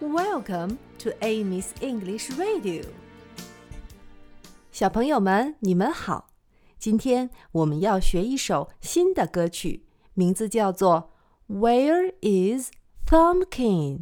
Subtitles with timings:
[0.00, 2.86] Welcome to Amy's English Radio。
[4.72, 6.30] 小朋友们，你们好！
[6.78, 9.84] 今天我们要学一首新的歌曲，
[10.14, 11.12] 名字叫做
[11.54, 12.70] 《Where Is
[13.06, 13.98] Thumbkin》？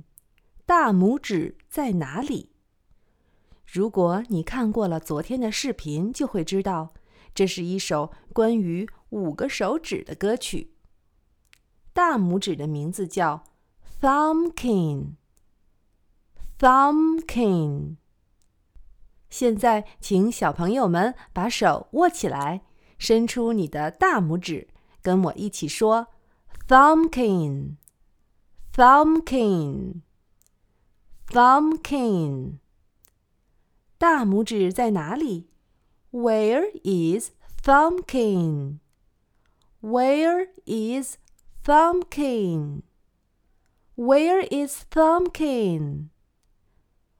[0.64, 2.50] 大拇指在哪里？
[3.66, 6.94] 如果你看过了昨天的视频，就会知道，
[7.34, 10.74] 这是一首关于五个手指的歌曲。
[11.92, 13.42] 大拇指的名字叫
[14.00, 15.14] Thumbkin。
[16.58, 17.96] Thumbkin。
[19.30, 22.62] 现在，请小朋友们把手握起来，
[22.98, 24.68] 伸出你的大拇指，
[25.00, 26.08] 跟我一起说
[26.66, 27.76] ：Thumbkin。
[28.74, 30.00] Thumbkin。
[31.28, 32.58] Thumbkin。
[33.98, 35.48] 大拇指在哪里
[36.10, 37.30] ？Where is
[37.62, 38.78] Thumbkin?
[39.80, 41.18] Where is
[41.64, 42.82] Thumbkin?
[43.96, 46.08] Where is Thumbkin?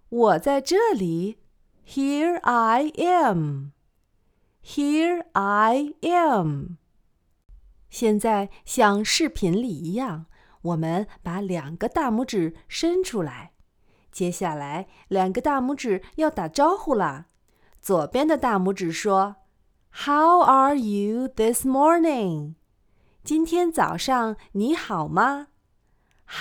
[0.09, 1.39] 我在这里。
[1.87, 3.73] Here I am.
[4.63, 6.77] Here I am.
[7.89, 10.27] 现在像视频里一样，
[10.63, 13.53] 我们把两个大拇指伸出来。
[14.13, 17.27] 接下来，两个大拇指要打招呼了。
[17.81, 19.37] 左边的大拇指说
[20.05, 22.55] ：“How are you this morning？”
[23.25, 25.49] 今天早上你好吗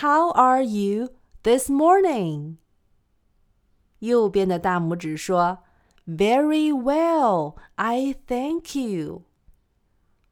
[0.02, 1.09] ？How are you
[1.44, 2.58] this morning？
[4.00, 5.58] 右边的大拇指说：“
[6.06, 9.22] Very well, I thank you.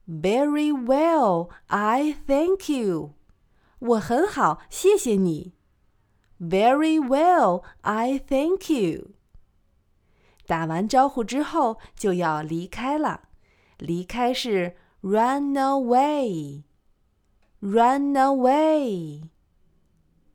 [0.06, 3.14] Very well, I thank you.
[3.78, 5.54] 我很好，谢谢你。
[6.40, 9.12] Very well, I thank you.
[10.46, 13.28] 打完招呼之后就要离开了，
[13.78, 16.64] 离开是 run away,
[17.60, 19.28] run away,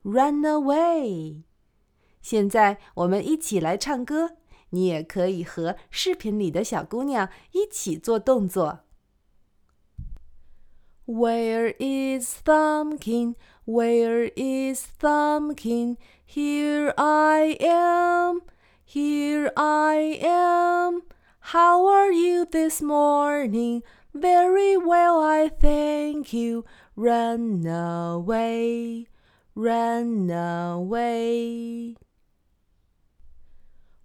[0.04, 1.44] run away。
[2.22, 4.38] 现在我们一起来唱歌，
[4.72, 8.80] 你也可以和视频里的小姑娘一起做动作。
[11.06, 13.36] Where is Thumbkin?
[13.66, 15.98] Where is Thumbkin?
[16.28, 18.42] Here I am,
[18.84, 21.04] here I am.
[21.52, 23.84] How are you this morning?
[24.14, 26.66] Very well, I thank you.
[26.96, 29.06] Run away,
[29.54, 31.98] run away.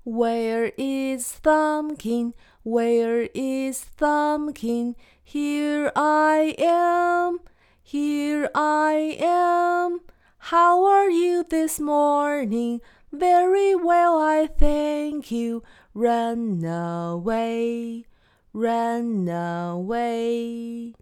[0.05, 2.33] Where is Thumbkin?
[2.61, 4.93] Where is Thumbkin?
[5.23, 7.39] Here I am,
[7.81, 10.01] here I am.
[10.37, 12.81] How are you this morning?
[13.11, 15.63] Very well, I thank you.
[15.95, 18.05] Run away,
[18.53, 20.93] run away.